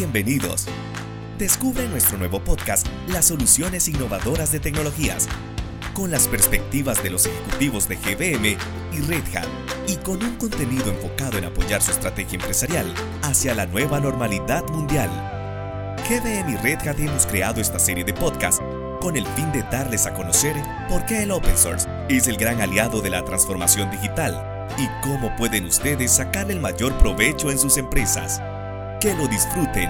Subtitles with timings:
[0.00, 0.66] Bienvenidos.
[1.36, 5.28] Descubre nuestro nuevo podcast las soluciones innovadoras de tecnologías,
[5.92, 8.56] con las perspectivas de los ejecutivos de GBM
[8.94, 9.46] y Red Hat,
[9.86, 15.10] y con un contenido enfocado en apoyar su estrategia empresarial hacia la nueva normalidad mundial.
[16.08, 18.62] GBM y Red Hat hemos creado esta serie de podcasts
[19.02, 20.56] con el fin de darles a conocer
[20.88, 25.36] por qué el open source es el gran aliado de la transformación digital y cómo
[25.36, 28.40] pueden ustedes sacar el mayor provecho en sus empresas.
[29.00, 29.88] Que lo disfruten